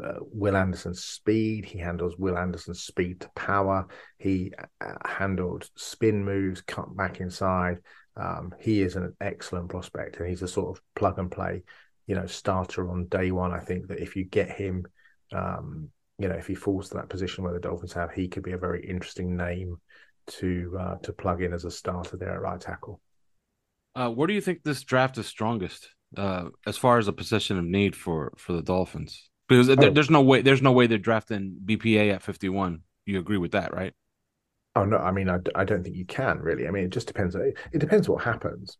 uh, 0.01 0.19
Will 0.21 0.55
Anderson's 0.55 1.03
speed. 1.03 1.65
He 1.65 1.79
handles 1.79 2.15
Will 2.17 2.37
Anderson's 2.37 2.83
speed 2.83 3.19
to 3.21 3.29
power. 3.35 3.87
He 4.17 4.53
uh, 4.79 4.93
handled 5.05 5.69
spin 5.75 6.23
moves, 6.23 6.61
cut 6.61 6.95
back 6.95 7.19
inside. 7.19 7.79
Um, 8.15 8.53
he 8.59 8.81
is 8.81 8.95
an 8.95 9.15
excellent 9.21 9.69
prospect, 9.69 10.17
and 10.17 10.27
he's 10.27 10.41
a 10.41 10.47
sort 10.47 10.77
of 10.77 10.83
plug 10.95 11.17
and 11.19 11.31
play, 11.31 11.63
you 12.07 12.15
know, 12.15 12.25
starter 12.25 12.89
on 12.89 13.05
day 13.05 13.31
one. 13.31 13.51
I 13.51 13.59
think 13.59 13.87
that 13.87 13.99
if 13.99 14.15
you 14.15 14.25
get 14.25 14.49
him, 14.49 14.85
um, 15.33 15.89
you 16.17 16.27
know, 16.27 16.35
if 16.35 16.47
he 16.47 16.55
falls 16.55 16.89
to 16.89 16.95
that 16.95 17.09
position 17.09 17.43
where 17.43 17.53
the 17.53 17.59
Dolphins 17.59 17.93
have, 17.93 18.11
he 18.11 18.27
could 18.27 18.43
be 18.43 18.51
a 18.51 18.57
very 18.57 18.85
interesting 18.85 19.37
name 19.37 19.77
to 20.27 20.77
uh, 20.79 20.95
to 20.97 21.13
plug 21.13 21.41
in 21.41 21.53
as 21.53 21.65
a 21.65 21.71
starter 21.71 22.17
there 22.17 22.33
at 22.33 22.41
right 22.41 22.59
tackle. 22.59 22.99
Uh, 23.95 24.09
where 24.09 24.27
do 24.27 24.33
you 24.33 24.41
think 24.41 24.63
this 24.63 24.83
draft 24.83 25.17
is 25.17 25.27
strongest 25.27 25.89
uh, 26.17 26.45
as 26.65 26.77
far 26.77 26.97
as 26.97 27.07
a 27.07 27.13
position 27.13 27.57
of 27.57 27.65
need 27.65 27.95
for 27.95 28.33
for 28.37 28.53
the 28.53 28.61
Dolphins? 28.61 29.29
Because 29.47 29.69
oh. 29.69 29.75
there, 29.75 29.91
there's 29.91 30.09
no 30.09 30.21
way 30.21 30.41
there's 30.41 30.61
no 30.61 30.71
way 30.71 30.87
they're 30.87 30.97
drafting 30.97 31.57
BPA 31.65 32.13
at 32.13 32.23
51. 32.23 32.81
You 33.05 33.19
agree 33.19 33.37
with 33.37 33.51
that, 33.51 33.73
right? 33.73 33.93
Oh 34.75 34.85
no, 34.85 34.97
I 34.97 35.11
mean 35.11 35.29
I, 35.29 35.37
I 35.55 35.63
don't 35.63 35.83
think 35.83 35.95
you 35.95 36.05
can 36.05 36.39
really. 36.39 36.67
I 36.67 36.71
mean 36.71 36.85
it 36.85 36.91
just 36.91 37.07
depends. 37.07 37.35
It, 37.35 37.57
it 37.71 37.79
depends 37.79 38.07
what 38.07 38.23
happens. 38.23 38.77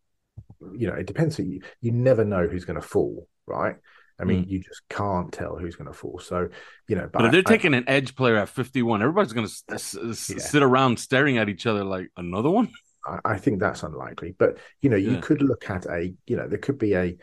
You 0.74 0.88
know, 0.88 0.94
it 0.94 1.06
depends. 1.06 1.38
You 1.38 1.60
you 1.80 1.92
never 1.92 2.24
know 2.24 2.46
who's 2.46 2.64
going 2.64 2.80
to 2.80 2.86
fall, 2.86 3.28
right? 3.46 3.76
I 4.20 4.24
mean, 4.24 4.44
mm. 4.44 4.48
you 4.48 4.60
just 4.60 4.82
can't 4.88 5.32
tell 5.32 5.56
who's 5.56 5.74
going 5.74 5.90
to 5.90 5.92
fall. 5.92 6.20
So, 6.20 6.48
you 6.86 6.94
know, 6.94 7.08
but, 7.12 7.20
but 7.20 7.24
if 7.26 7.32
they're 7.32 7.54
I, 7.54 7.56
taking 7.56 7.74
an 7.74 7.84
edge 7.88 8.14
player 8.14 8.36
at 8.36 8.48
51, 8.48 9.02
everybody's 9.02 9.32
going 9.32 9.48
to 9.48 9.74
s- 9.74 9.96
s- 9.96 10.30
yeah. 10.30 10.38
sit 10.38 10.62
around 10.62 10.98
staring 10.98 11.38
at 11.38 11.48
each 11.48 11.66
other 11.66 11.82
like 11.82 12.08
another 12.16 12.50
one. 12.50 12.70
I, 13.04 13.18
I 13.24 13.38
think 13.38 13.58
that's 13.58 13.82
unlikely. 13.82 14.36
But, 14.38 14.58
you 14.80 14.90
know, 14.90 14.96
you 14.96 15.12
yeah. 15.12 15.20
could 15.20 15.42
look 15.42 15.68
at 15.68 15.86
a, 15.86 16.14
you 16.26 16.36
know, 16.36 16.46
there 16.46 16.58
could 16.58 16.78
be 16.78 16.94
a, 16.94 17.16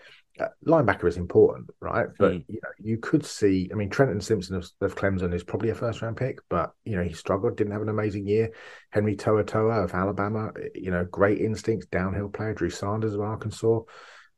linebacker 0.65 1.07
is 1.07 1.17
important, 1.17 1.69
right? 1.81 2.07
But 2.17 2.33
mm. 2.33 2.45
you 2.47 2.59
know, 2.63 2.69
you 2.79 2.97
could 2.97 3.25
see. 3.25 3.69
I 3.71 3.75
mean, 3.75 3.89
Trenton 3.89 4.21
Simpson 4.21 4.55
of, 4.55 4.69
of, 4.81 4.95
Clemson 4.95 5.33
is 5.33 5.43
probably 5.43 5.69
a 5.69 5.75
first 5.75 6.01
round 6.01 6.17
pick, 6.17 6.39
but 6.49 6.71
you 6.85 6.95
know, 6.95 7.03
he 7.03 7.13
struggled, 7.13 7.57
didn't 7.57 7.73
have 7.73 7.81
an 7.81 7.89
amazing 7.89 8.27
year. 8.27 8.51
Henry 8.89 9.15
To'oTo'o 9.15 9.83
of 9.83 9.93
Alabama, 9.93 10.51
you 10.75 10.91
know, 10.91 11.05
great 11.05 11.39
instincts, 11.39 11.87
downhill 11.87 12.29
player. 12.29 12.53
Drew 12.53 12.69
Sanders 12.69 13.13
of 13.13 13.21
Arkansas. 13.21 13.81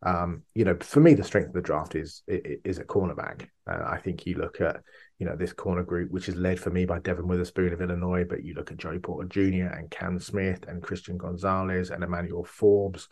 Um, 0.03 0.43
you 0.55 0.65
know, 0.65 0.75
for 0.79 0.99
me, 0.99 1.13
the 1.13 1.23
strength 1.23 1.49
of 1.49 1.53
the 1.53 1.61
draft 1.61 1.95
is 1.95 2.23
is 2.27 2.79
a 2.79 2.83
cornerback. 2.83 3.47
Uh, 3.69 3.83
I 3.85 3.97
think 3.97 4.25
you 4.25 4.35
look 4.35 4.59
at 4.61 4.81
you 5.21 5.27
know 5.27 5.35
this 5.35 5.53
corner 5.53 5.83
group, 5.83 6.09
which 6.09 6.27
is 6.27 6.35
led 6.35 6.59
for 6.59 6.71
me 6.71 6.83
by 6.83 6.97
Devon 6.97 7.27
Witherspoon 7.27 7.73
of 7.73 7.79
Illinois, 7.79 8.25
but 8.27 8.43
you 8.43 8.55
look 8.55 8.71
at 8.71 8.77
Joey 8.77 8.97
Porter 8.97 9.27
Jr. 9.29 9.67
and 9.67 9.91
Cam 9.91 10.19
Smith 10.19 10.65
and 10.67 10.81
Christian 10.81 11.15
Gonzalez 11.15 11.91
and 11.91 12.03
Emmanuel 12.03 12.43
Forbes 12.43 13.07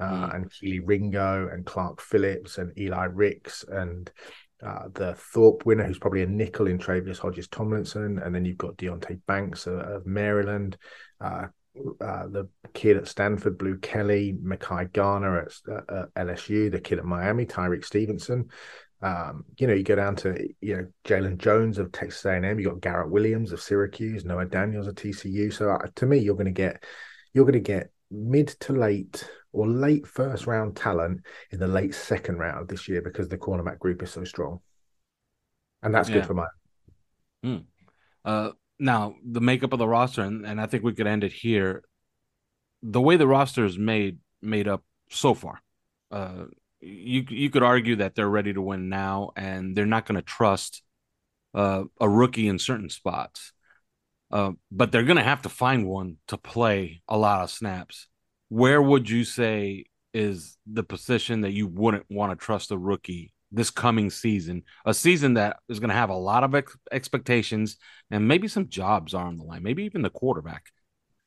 uh, 0.00 0.26
mm. 0.26 0.34
and 0.34 0.50
Kelee 0.50 0.80
Ringo 0.84 1.48
and 1.52 1.64
Clark 1.64 2.00
Phillips 2.00 2.58
and 2.58 2.76
Eli 2.76 3.04
Ricks 3.04 3.64
and 3.68 4.10
uh, 4.60 4.88
the 4.92 5.14
Thorpe 5.14 5.64
winner, 5.64 5.84
who's 5.84 6.00
probably 6.00 6.22
a 6.22 6.26
nickel 6.26 6.66
in 6.66 6.78
Tre'Vius 6.78 7.18
Hodges-Tomlinson, 7.18 8.18
and 8.18 8.34
then 8.34 8.44
you've 8.44 8.58
got 8.58 8.76
Deonte 8.76 9.20
Banks 9.28 9.68
of, 9.68 9.78
of 9.78 10.04
Maryland, 10.04 10.76
uh, 11.20 11.46
uh, 12.00 12.26
the 12.26 12.48
kid 12.74 12.96
at 12.96 13.06
Stanford, 13.06 13.56
Blu 13.56 13.78
Kelly, 13.78 14.34
Mekhi 14.42 14.92
Garner 14.92 15.42
at, 15.42 15.52
uh, 15.70 16.06
at 16.16 16.26
LSU, 16.26 16.72
the 16.72 16.80
kid 16.80 16.98
at 16.98 17.04
Miami, 17.04 17.46
Tyrique 17.46 17.84
Stevenson. 17.84 18.48
Um, 19.02 19.44
you 19.58 19.66
know, 19.66 19.74
you 19.74 19.82
go 19.82 19.96
down 19.96 20.14
to 20.16 20.48
you 20.60 20.76
know 20.76 20.86
Jalen 21.04 21.38
Jones 21.38 21.78
of 21.78 21.90
Texas 21.90 22.24
A&M. 22.24 22.58
You 22.58 22.70
got 22.70 22.80
Garrett 22.80 23.10
Williams 23.10 23.52
of 23.52 23.60
Syracuse, 23.60 24.24
Noah 24.24 24.46
Daniels 24.46 24.86
of 24.86 24.94
TCU. 24.94 25.52
So 25.52 25.70
uh, 25.70 25.78
to 25.96 26.06
me, 26.06 26.18
you're 26.18 26.36
going 26.36 26.46
to 26.46 26.52
get 26.52 26.84
you're 27.34 27.44
going 27.44 27.54
to 27.54 27.60
get 27.60 27.90
mid 28.10 28.48
to 28.48 28.72
late 28.72 29.28
or 29.52 29.66
late 29.66 30.06
first 30.06 30.46
round 30.46 30.76
talent 30.76 31.20
in 31.50 31.58
the 31.58 31.66
late 31.66 31.94
second 31.94 32.38
round 32.38 32.68
this 32.68 32.88
year 32.88 33.02
because 33.02 33.28
the 33.28 33.38
cornerback 33.38 33.78
group 33.78 34.02
is 34.02 34.10
so 34.10 34.22
strong, 34.24 34.60
and 35.82 35.94
that's 35.94 36.08
yeah. 36.08 36.16
good 36.16 36.26
for 36.26 36.34
my. 36.34 36.46
Mm. 37.44 37.64
Uh, 38.24 38.50
now 38.78 39.16
the 39.24 39.40
makeup 39.40 39.72
of 39.72 39.80
the 39.80 39.88
roster, 39.88 40.22
and, 40.22 40.46
and 40.46 40.60
I 40.60 40.66
think 40.66 40.84
we 40.84 40.94
could 40.94 41.08
end 41.08 41.24
it 41.24 41.32
here. 41.32 41.82
The 42.82 43.00
way 43.00 43.16
the 43.16 43.26
roster 43.26 43.64
is 43.64 43.78
made 43.78 44.18
made 44.40 44.68
up 44.68 44.84
so 45.10 45.34
far, 45.34 45.60
uh, 46.10 46.44
you 46.82 47.24
you 47.28 47.50
could 47.50 47.62
argue 47.62 47.96
that 47.96 48.14
they're 48.14 48.28
ready 48.28 48.52
to 48.52 48.60
win 48.60 48.88
now, 48.88 49.30
and 49.36 49.76
they're 49.76 49.86
not 49.86 50.06
going 50.06 50.16
to 50.16 50.22
trust 50.22 50.82
uh, 51.54 51.84
a 52.00 52.08
rookie 52.08 52.48
in 52.48 52.58
certain 52.58 52.90
spots. 52.90 53.52
Uh, 54.30 54.52
but 54.70 54.90
they're 54.90 55.02
going 55.02 55.18
to 55.18 55.22
have 55.22 55.42
to 55.42 55.48
find 55.48 55.86
one 55.86 56.16
to 56.26 56.38
play 56.38 57.02
a 57.06 57.16
lot 57.16 57.42
of 57.42 57.50
snaps. 57.50 58.08
Where 58.48 58.80
would 58.80 59.08
you 59.08 59.24
say 59.24 59.84
is 60.14 60.56
the 60.66 60.82
position 60.82 61.42
that 61.42 61.52
you 61.52 61.66
wouldn't 61.66 62.06
want 62.10 62.32
to 62.32 62.44
trust 62.44 62.70
a 62.70 62.78
rookie 62.78 63.32
this 63.50 63.70
coming 63.70 64.08
season, 64.10 64.62
a 64.86 64.94
season 64.94 65.34
that 65.34 65.58
is 65.68 65.78
going 65.78 65.90
to 65.90 65.94
have 65.94 66.10
a 66.10 66.14
lot 66.14 66.44
of 66.44 66.54
ex- 66.54 66.76
expectations 66.90 67.76
and 68.10 68.26
maybe 68.26 68.48
some 68.48 68.68
jobs 68.68 69.12
are 69.14 69.26
on 69.26 69.36
the 69.36 69.44
line, 69.44 69.62
maybe 69.62 69.84
even 69.84 70.02
the 70.02 70.10
quarterback. 70.10 70.72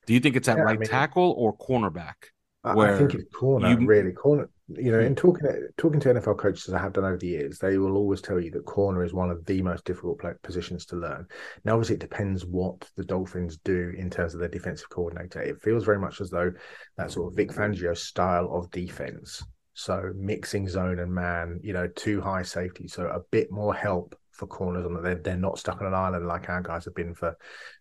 Do 0.07 0.13
you 0.13 0.19
think 0.19 0.35
it's 0.35 0.47
at 0.47 0.57
yeah, 0.57 0.63
right 0.63 0.75
I 0.75 0.79
mean, 0.79 0.89
tackle 0.89 1.33
or 1.37 1.55
cornerback? 1.55 2.15
I 2.63 2.97
think 2.97 3.13
it's 3.13 3.35
corner, 3.35 3.79
you, 3.79 3.85
really. 3.85 4.11
Corner, 4.11 4.49
you 4.67 4.91
know, 4.91 4.99
in 4.99 5.09
hmm. 5.09 5.13
talking 5.13 5.67
talking 5.77 5.99
to 5.99 6.13
NFL 6.13 6.39
coaches 6.39 6.73
I 6.73 6.79
have 6.79 6.93
done 6.93 7.05
over 7.05 7.17
the 7.17 7.27
years, 7.27 7.59
they 7.59 7.77
will 7.77 7.97
always 7.97 8.21
tell 8.21 8.39
you 8.39 8.51
that 8.51 8.65
corner 8.65 9.03
is 9.03 9.13
one 9.13 9.29
of 9.29 9.45
the 9.45 9.61
most 9.61 9.85
difficult 9.85 10.21
positions 10.41 10.85
to 10.87 10.95
learn. 10.95 11.27
Now, 11.63 11.73
obviously, 11.73 11.95
it 11.95 12.01
depends 12.01 12.45
what 12.45 12.89
the 12.95 13.05
Dolphins 13.05 13.57
do 13.63 13.93
in 13.97 14.09
terms 14.09 14.33
of 14.33 14.39
their 14.39 14.49
defensive 14.49 14.89
coordinator. 14.89 15.41
It 15.41 15.61
feels 15.61 15.85
very 15.85 15.99
much 15.99 16.21
as 16.21 16.29
though 16.29 16.51
that 16.97 17.11
sort 17.11 17.31
of 17.31 17.37
Vic 17.37 17.51
Fangio 17.51 17.95
style 17.95 18.49
of 18.51 18.71
defense 18.71 19.43
so 19.75 20.11
mixing 20.15 20.69
zone 20.69 20.99
and 20.99 21.13
man, 21.13 21.59
you 21.61 21.73
know, 21.73 21.85
two 21.85 22.21
high 22.21 22.43
safety, 22.43 22.87
so 22.87 23.07
a 23.07 23.19
bit 23.29 23.51
more 23.51 23.75
help 23.75 24.17
for 24.31 24.47
corners 24.47 24.85
on 24.85 24.93
that 24.93 25.03
they're, 25.03 25.15
they're 25.15 25.37
not 25.37 25.59
stuck 25.59 25.81
on 25.81 25.87
an 25.87 25.93
island 25.93 26.25
like 26.25 26.49
our 26.49 26.61
guys 26.61 26.85
have 26.85 26.95
been 26.95 27.13
for 27.13 27.35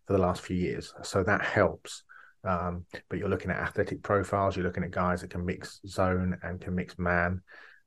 for 0.06 0.12
the 0.12 0.18
last 0.18 0.42
few 0.42 0.56
years. 0.56 0.92
So 1.02 1.22
that 1.22 1.42
helps. 1.42 2.02
Um, 2.44 2.84
but 3.08 3.18
you're 3.18 3.28
looking 3.28 3.50
at 3.50 3.58
athletic 3.58 4.02
profiles. 4.02 4.56
You're 4.56 4.66
looking 4.66 4.84
at 4.84 4.90
guys 4.90 5.22
that 5.22 5.30
can 5.30 5.44
mix 5.44 5.80
zone 5.86 6.36
and 6.42 6.60
can 6.60 6.74
mix 6.74 6.98
man. 6.98 7.40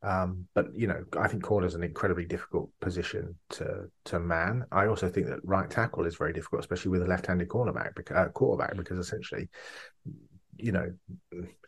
Um, 0.03 0.47
but 0.53 0.67
you 0.75 0.87
know, 0.87 1.03
I 1.17 1.27
think 1.27 1.43
corner 1.43 1.67
is 1.67 1.75
an 1.75 1.83
incredibly 1.83 2.25
difficult 2.25 2.69
position 2.79 3.35
to 3.51 3.89
to 4.05 4.19
man. 4.19 4.65
I 4.71 4.87
also 4.87 5.09
think 5.09 5.27
that 5.27 5.39
right 5.43 5.69
tackle 5.69 6.05
is 6.05 6.15
very 6.15 6.33
difficult, 6.33 6.59
especially 6.59 6.91
with 6.91 7.01
a 7.01 7.07
left-handed 7.07 7.47
cornerback, 7.47 8.11
uh, 8.15 8.29
quarterback, 8.29 8.77
because 8.77 8.99
essentially, 8.99 9.49
you 10.57 10.71
know, 10.71 10.91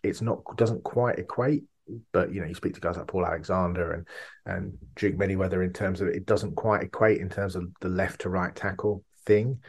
it's 0.03 0.21
not 0.21 0.41
doesn't 0.57 0.83
quite 0.83 1.19
equate 1.19 1.63
but 2.11 2.33
you 2.33 2.41
know, 2.41 2.47
you 2.47 2.53
speak 2.53 2.73
to 2.73 2.79
guys 2.79 2.97
like 2.97 3.07
Paul 3.07 3.25
Alexander 3.25 3.91
and 3.93 4.07
and 4.45 4.77
Duke 4.95 5.15
Manyweather 5.15 5.63
in 5.63 5.73
terms 5.73 6.01
of 6.01 6.07
it 6.07 6.25
doesn't 6.25 6.55
quite 6.55 6.83
equate 6.83 7.21
in 7.21 7.29
terms 7.29 7.55
of 7.55 7.67
the 7.81 7.89
left 7.89 8.21
to 8.21 8.29
right 8.29 8.55
tackle 8.55 9.03
thing. 9.25 9.59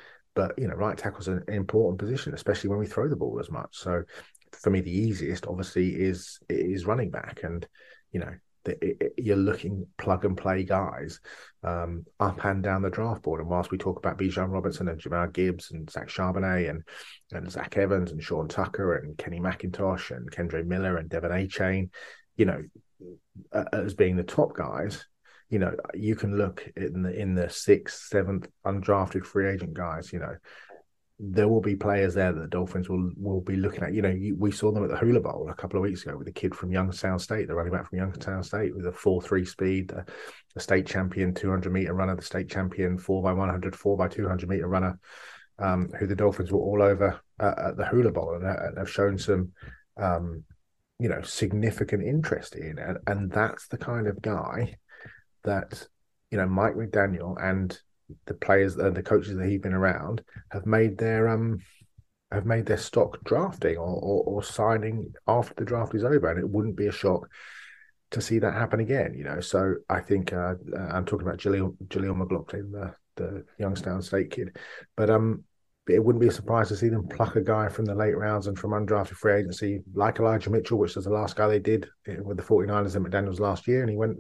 But 0.40 0.58
you 0.58 0.68
know, 0.68 0.74
right 0.74 0.96
tackle's 0.96 1.28
an 1.28 1.44
important 1.48 1.98
position, 1.98 2.32
especially 2.32 2.70
when 2.70 2.78
we 2.78 2.86
throw 2.86 3.10
the 3.10 3.14
ball 3.14 3.38
as 3.40 3.50
much. 3.50 3.76
So 3.76 4.04
for 4.52 4.70
me, 4.70 4.80
the 4.80 4.90
easiest 4.90 5.46
obviously 5.46 5.90
is 5.90 6.38
is 6.48 6.86
running 6.86 7.10
back, 7.10 7.40
and 7.42 7.68
you 8.10 8.20
know, 8.20 8.32
the, 8.64 8.82
it, 8.82 9.12
you're 9.18 9.36
looking 9.36 9.86
plug 9.98 10.24
and 10.24 10.38
play 10.38 10.64
guys 10.64 11.20
um, 11.62 12.06
up 12.20 12.42
and 12.46 12.62
down 12.62 12.80
the 12.80 12.88
draft 12.88 13.20
board. 13.22 13.42
And 13.42 13.50
whilst 13.50 13.70
we 13.70 13.76
talk 13.76 13.98
about 13.98 14.16
Bijan 14.16 14.50
Robinson 14.50 14.88
and 14.88 14.98
Jahmyr 14.98 15.30
Gibbs 15.30 15.72
and 15.72 15.90
Zach 15.90 16.08
Charbonnet 16.08 16.70
and 16.70 16.84
and 17.32 17.52
Zach 17.52 17.76
Evans 17.76 18.10
and 18.10 18.22
Sean 18.22 18.48
Tucker 18.48 18.96
and 18.96 19.18
Kenny 19.18 19.40
McIntosh 19.40 20.10
and 20.10 20.30
Kendre 20.30 20.64
Miller 20.64 20.96
and 20.96 21.10
De'Von 21.10 21.32
Achane, 21.32 21.90
you 22.38 22.46
know, 22.46 22.62
as 23.74 23.92
being 23.92 24.16
the 24.16 24.22
top 24.22 24.54
guys, 24.54 25.04
you 25.50 25.58
know, 25.58 25.74
you 25.94 26.14
can 26.14 26.38
look 26.38 26.66
in 26.76 27.02
the 27.02 27.12
in 27.12 27.34
the 27.34 27.50
sixth, 27.50 28.06
seventh 28.08 28.48
undrafted 28.64 29.26
free 29.26 29.48
agent 29.48 29.74
guys. 29.74 30.12
You 30.12 30.20
know, 30.20 30.36
there 31.18 31.48
will 31.48 31.60
be 31.60 31.74
players 31.74 32.14
there 32.14 32.32
that 32.32 32.40
the 32.40 32.46
Dolphins 32.46 32.88
will 32.88 33.10
will 33.16 33.40
be 33.40 33.56
looking 33.56 33.82
at. 33.82 33.92
You 33.92 34.00
know, 34.00 34.10
you, 34.10 34.36
we 34.38 34.52
saw 34.52 34.70
them 34.70 34.84
at 34.84 34.90
the 34.90 34.96
Hula 34.96 35.20
Bowl 35.20 35.48
a 35.50 35.54
couple 35.54 35.76
of 35.76 35.82
weeks 35.82 36.04
ago 36.04 36.16
with 36.16 36.28
a 36.28 36.32
kid 36.32 36.54
from 36.54 36.70
Youngstown 36.70 37.18
State, 37.18 37.48
the 37.48 37.54
running 37.56 37.72
back 37.72 37.90
from 37.90 37.98
Youngstown 37.98 38.44
State, 38.44 38.76
with 38.76 38.86
a 38.86 38.92
four 38.92 39.20
three 39.20 39.44
speed, 39.44 39.88
the, 39.88 40.06
the 40.54 40.60
state 40.60 40.86
champion 40.86 41.34
two 41.34 41.50
hundred 41.50 41.72
meter 41.72 41.94
runner, 41.94 42.14
the 42.14 42.22
state 42.22 42.48
champion 42.48 42.96
four 42.96 43.20
by 43.20 43.32
100, 43.32 43.74
4 43.74 43.96
by 43.96 44.06
two 44.06 44.28
hundred 44.28 44.48
meter 44.48 44.68
runner, 44.68 45.00
um, 45.58 45.90
who 45.98 46.06
the 46.06 46.14
Dolphins 46.14 46.52
were 46.52 46.60
all 46.60 46.80
over 46.80 47.20
uh, 47.40 47.54
at 47.58 47.76
the 47.76 47.86
Hula 47.86 48.12
Bowl 48.12 48.34
and, 48.34 48.44
and 48.44 48.78
have 48.78 48.90
shown 48.90 49.18
some. 49.18 49.52
Um, 49.96 50.44
you 50.98 51.08
know, 51.08 51.22
significant 51.22 52.02
interest 52.02 52.54
in, 52.54 52.78
and, 52.78 52.98
and 53.06 53.30
that's 53.30 53.68
the 53.68 53.78
kind 53.78 54.06
of 54.06 54.20
guy 54.20 54.76
that 55.44 55.86
you 56.30 56.38
know 56.38 56.46
Mike 56.46 56.74
McDaniel 56.74 57.36
and 57.42 57.78
the 58.26 58.34
players 58.34 58.76
and 58.76 58.96
the 58.96 59.02
coaches 59.02 59.36
that 59.36 59.48
he's 59.48 59.60
been 59.60 59.74
around 59.74 60.22
have 60.50 60.66
made 60.66 60.98
their 60.98 61.28
um 61.28 61.60
have 62.32 62.46
made 62.46 62.66
their 62.66 62.78
stock 62.78 63.18
drafting 63.24 63.76
or, 63.76 63.86
or, 63.86 64.22
or 64.24 64.42
signing 64.42 65.12
after 65.26 65.54
the 65.54 65.64
draft 65.64 65.94
is 65.94 66.04
over, 66.04 66.30
and 66.30 66.38
it 66.38 66.48
wouldn't 66.48 66.76
be 66.76 66.86
a 66.86 66.92
shock 66.92 67.28
to 68.12 68.20
see 68.20 68.38
that 68.38 68.54
happen 68.54 68.80
again. 68.80 69.14
You 69.14 69.24
know, 69.24 69.40
so 69.40 69.76
I 69.88 70.00
think 70.00 70.32
uh, 70.32 70.54
I'm 70.76 71.04
talking 71.04 71.26
about 71.26 71.40
Jaleel 71.40 71.76
Jaleel 71.88 72.16
McLaughlin, 72.16 72.72
the 72.72 72.94
the 73.16 73.44
Youngstown 73.58 74.02
State 74.02 74.30
kid, 74.30 74.56
but 74.96 75.10
um, 75.10 75.44
it 75.88 76.04
wouldn't 76.04 76.20
be 76.20 76.28
a 76.28 76.32
surprise 76.32 76.68
to 76.68 76.76
see 76.76 76.88
them 76.88 77.08
pluck 77.08 77.36
a 77.36 77.40
guy 77.40 77.68
from 77.68 77.84
the 77.84 77.94
late 77.94 78.16
rounds 78.16 78.46
and 78.46 78.58
from 78.58 78.72
undrafted 78.72 79.16
free 79.16 79.34
agency 79.34 79.82
like 79.94 80.18
Elijah 80.18 80.50
Mitchell, 80.50 80.78
which 80.78 80.94
was 80.94 81.04
the 81.04 81.10
last 81.10 81.36
guy 81.36 81.48
they 81.48 81.58
did 81.58 81.88
with 82.22 82.36
the 82.36 82.42
49ers 82.42 82.96
and 82.96 83.06
McDaniels 83.06 83.40
last 83.40 83.66
year, 83.66 83.80
and 83.80 83.90
he 83.90 83.96
went 83.96 84.16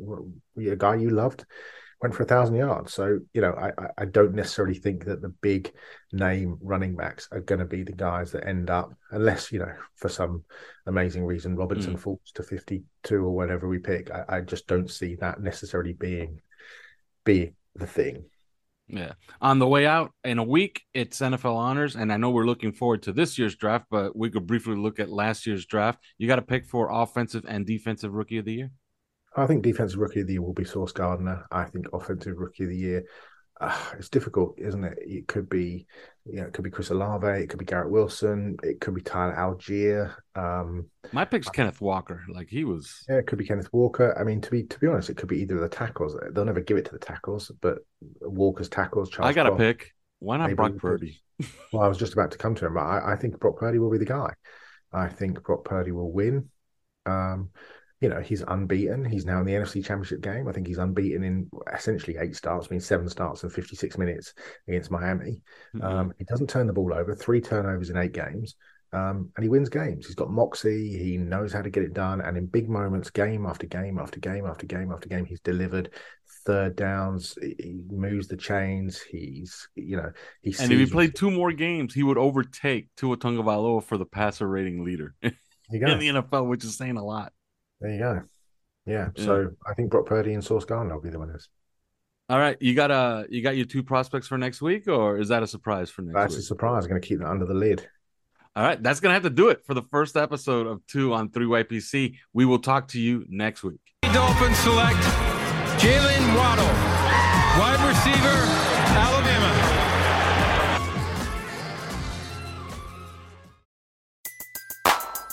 a 0.58 0.76
guy 0.76 0.96
you 0.96 1.10
loved 1.10 1.44
went 2.00 2.14
for 2.14 2.22
a 2.22 2.26
thousand 2.26 2.56
yards. 2.56 2.92
So 2.94 3.18
you 3.32 3.40
know, 3.40 3.52
I 3.52 3.72
I 3.98 4.04
don't 4.06 4.34
necessarily 4.34 4.74
think 4.74 5.04
that 5.04 5.20
the 5.20 5.28
big 5.28 5.72
name 6.12 6.58
running 6.62 6.96
backs 6.96 7.28
are 7.30 7.40
going 7.40 7.58
to 7.58 7.66
be 7.66 7.82
the 7.82 7.92
guys 7.92 8.32
that 8.32 8.46
end 8.46 8.70
up, 8.70 8.92
unless 9.10 9.52
you 9.52 9.58
know, 9.58 9.72
for 9.96 10.08
some 10.08 10.44
amazing 10.86 11.24
reason, 11.24 11.56
Robinson 11.56 11.96
mm. 11.96 12.00
falls 12.00 12.32
to 12.34 12.42
fifty 12.42 12.84
two 13.02 13.24
or 13.24 13.30
whatever 13.30 13.68
we 13.68 13.78
pick. 13.78 14.10
I, 14.10 14.24
I 14.28 14.40
just 14.40 14.66
don't 14.66 14.90
see 14.90 15.16
that 15.16 15.40
necessarily 15.40 15.92
being 15.92 16.40
be 17.24 17.52
the 17.74 17.86
thing. 17.86 18.24
Yeah. 18.92 19.12
On 19.40 19.58
the 19.58 19.68
way 19.68 19.86
out 19.86 20.12
in 20.24 20.38
a 20.38 20.44
week, 20.44 20.82
it's 20.94 21.20
NFL 21.20 21.54
honors. 21.54 21.94
And 21.94 22.12
I 22.12 22.16
know 22.16 22.30
we're 22.30 22.44
looking 22.44 22.72
forward 22.72 23.02
to 23.04 23.12
this 23.12 23.38
year's 23.38 23.54
draft, 23.54 23.86
but 23.90 24.16
we 24.16 24.30
could 24.30 24.46
briefly 24.46 24.76
look 24.76 24.98
at 24.98 25.08
last 25.08 25.46
year's 25.46 25.64
draft. 25.64 26.02
You 26.18 26.26
got 26.26 26.36
to 26.36 26.42
pick 26.42 26.66
for 26.66 26.90
offensive 26.90 27.44
and 27.46 27.64
defensive 27.64 28.12
rookie 28.12 28.38
of 28.38 28.44
the 28.44 28.54
year? 28.54 28.70
I 29.36 29.46
think 29.46 29.62
defensive 29.62 30.00
rookie 30.00 30.20
of 30.20 30.26
the 30.26 30.34
year 30.34 30.42
will 30.42 30.52
be 30.52 30.64
Sauce 30.64 30.92
Gardner. 30.92 31.46
I 31.52 31.64
think 31.64 31.86
offensive 31.92 32.36
rookie 32.36 32.64
of 32.64 32.70
the 32.70 32.76
year. 32.76 33.04
Uh, 33.60 33.78
it's 33.98 34.08
difficult, 34.08 34.58
isn't 34.58 34.84
it? 34.84 34.98
It 35.00 35.28
could 35.28 35.48
be, 35.48 35.86
you 36.32 36.40
know, 36.40 36.46
it 36.46 36.52
could 36.52 36.64
be 36.64 36.70
Chris 36.70 36.90
Olave, 36.90 37.26
it 37.26 37.48
could 37.48 37.58
be 37.58 37.64
Garrett 37.64 37.90
Wilson, 37.90 38.56
it 38.62 38.80
could 38.80 38.94
be 38.94 39.00
Tyler 39.00 39.34
Allgeier. 39.34 40.14
Um, 40.34 40.86
My 41.12 41.24
pick's 41.24 41.48
I, 41.48 41.52
Kenneth 41.52 41.80
Walker. 41.80 42.22
Like 42.28 42.48
he 42.48 42.64
was. 42.64 43.04
Yeah, 43.08 43.16
it 43.16 43.26
could 43.26 43.38
be 43.38 43.46
Kenneth 43.46 43.72
Walker. 43.72 44.16
I 44.18 44.24
mean, 44.24 44.40
to 44.40 44.50
be 44.50 44.62
to 44.64 44.78
be 44.78 44.86
honest, 44.86 45.10
it 45.10 45.16
could 45.16 45.28
be 45.28 45.40
either 45.40 45.56
of 45.56 45.62
the 45.62 45.68
tackles. 45.68 46.16
They'll 46.32 46.44
never 46.44 46.60
give 46.60 46.76
it 46.76 46.84
to 46.86 46.92
the 46.92 46.98
tackles, 46.98 47.50
but 47.60 47.78
Walker's 48.20 48.68
tackles. 48.68 49.10
Charles 49.10 49.30
I 49.30 49.32
got 49.32 49.46
a 49.46 49.56
pick. 49.56 49.92
Why 50.20 50.36
not 50.36 50.54
Brock 50.54 50.76
Purdy? 50.76 51.20
well, 51.72 51.82
I 51.82 51.88
was 51.88 51.98
just 51.98 52.12
about 52.12 52.30
to 52.32 52.38
come 52.38 52.54
to 52.56 52.66
him, 52.66 52.74
but 52.74 52.80
I, 52.80 53.12
I 53.12 53.16
think 53.16 53.38
Brock 53.40 53.58
Purdy 53.58 53.78
will 53.78 53.90
be 53.90 53.98
the 53.98 54.04
guy. 54.04 54.32
I 54.92 55.08
think 55.08 55.42
Brock 55.42 55.64
Purdy 55.64 55.92
will 55.92 56.12
win. 56.12 56.50
Um, 57.06 57.50
you 58.00 58.08
know, 58.08 58.20
he's 58.20 58.42
unbeaten. 58.42 59.04
He's 59.04 59.26
now 59.26 59.40
in 59.40 59.46
the 59.46 59.52
NFC 59.52 59.84
Championship 59.84 60.22
game. 60.22 60.48
I 60.48 60.52
think 60.52 60.66
he's 60.66 60.78
unbeaten 60.78 61.22
in 61.22 61.50
essentially 61.72 62.16
eight 62.18 62.34
starts, 62.34 62.68
I 62.70 62.74
mean, 62.74 62.80
seven 62.80 63.08
starts 63.08 63.42
and 63.42 63.52
56 63.52 63.98
minutes 63.98 64.32
against 64.66 64.90
Miami. 64.90 65.42
Mm-hmm. 65.74 65.82
Um, 65.82 66.14
he 66.16 66.24
doesn't 66.24 66.48
turn 66.48 66.66
the 66.66 66.72
ball 66.72 66.94
over, 66.94 67.14
three 67.14 67.42
turnovers 67.42 67.90
in 67.90 67.98
eight 67.98 68.12
games, 68.12 68.56
um, 68.94 69.30
and 69.36 69.42
he 69.42 69.50
wins 69.50 69.68
games. 69.68 70.06
He's 70.06 70.14
got 70.14 70.30
moxie. 70.30 70.96
He 70.98 71.18
knows 71.18 71.52
how 71.52 71.60
to 71.60 71.68
get 71.68 71.82
it 71.82 71.92
done. 71.92 72.22
And 72.22 72.38
in 72.38 72.46
big 72.46 72.70
moments, 72.70 73.10
game 73.10 73.44
after 73.44 73.66
game 73.66 73.98
after 73.98 74.18
game 74.18 74.46
after 74.46 74.66
game 74.66 74.90
after 74.90 75.08
game, 75.08 75.26
he's 75.26 75.40
delivered 75.40 75.90
third 76.46 76.76
downs. 76.76 77.36
He 77.40 77.82
moves 77.90 78.28
the 78.28 78.36
chains. 78.38 79.00
He's, 79.02 79.68
you 79.74 79.98
know, 79.98 80.10
he 80.40 80.54
And 80.58 80.72
if 80.72 80.78
he 80.78 80.86
played 80.86 81.14
two 81.14 81.30
more 81.30 81.52
games, 81.52 81.92
he 81.92 82.02
would 82.02 82.18
overtake 82.18 82.88
Tua 82.96 83.18
Tagovailoa 83.18 83.84
for 83.84 83.98
the 83.98 84.06
passer 84.06 84.48
rating 84.48 84.84
leader 84.84 85.14
in 85.22 85.34
the 85.98 86.08
NFL, 86.08 86.48
which 86.48 86.64
is 86.64 86.76
saying 86.76 86.96
a 86.96 87.04
lot. 87.04 87.32
There 87.80 87.92
you 87.92 87.98
go. 87.98 88.22
Yeah. 88.86 89.08
yeah. 89.14 89.24
So 89.24 89.50
I 89.66 89.74
think 89.74 89.90
Brock 89.90 90.06
Purdy 90.06 90.34
and 90.34 90.44
Sauce 90.44 90.64
Gardner 90.64 90.94
will 90.94 91.02
be 91.02 91.10
the 91.10 91.18
winners. 91.18 91.48
All 92.28 92.38
right, 92.38 92.56
you 92.60 92.74
got 92.74 92.92
uh 92.92 93.24
you 93.28 93.42
got 93.42 93.56
your 93.56 93.66
two 93.66 93.82
prospects 93.82 94.28
for 94.28 94.38
next 94.38 94.62
week, 94.62 94.86
or 94.86 95.18
is 95.18 95.28
that 95.28 95.42
a 95.42 95.48
surprise 95.48 95.90
for 95.90 96.02
next 96.02 96.14
That's 96.14 96.34
week? 96.34 96.40
a 96.40 96.44
surprise. 96.44 96.84
I'm 96.84 96.90
going 96.90 97.02
to 97.02 97.06
keep 97.06 97.18
that 97.18 97.28
under 97.28 97.44
the 97.44 97.54
lid. 97.54 97.88
All 98.54 98.62
right, 98.62 98.80
that's 98.80 99.00
going 99.00 99.10
to 99.10 99.14
have 99.14 99.24
to 99.24 99.30
do 99.30 99.48
it 99.48 99.64
for 99.64 99.74
the 99.74 99.82
first 99.90 100.16
episode 100.16 100.66
of 100.68 100.84
Two 100.86 101.12
on 101.12 101.30
Three 101.30 101.46
YPC. 101.46 102.16
We 102.32 102.44
will 102.44 102.60
talk 102.60 102.88
to 102.88 103.00
you 103.00 103.24
next 103.28 103.64
week. 103.64 103.80
Dolphins 104.02 104.58
select 104.58 104.98
Jaylen 105.82 106.36
Waddle, 106.36 106.66
wide 107.58 107.82
receiver, 107.88 108.79